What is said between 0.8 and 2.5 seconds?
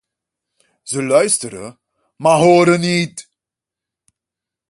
Ze luisteren, maar